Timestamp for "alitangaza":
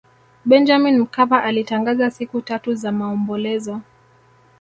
1.43-2.11